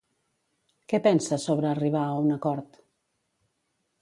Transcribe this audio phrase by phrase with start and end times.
[0.93, 2.81] Què pensa sobre arribar a un acord?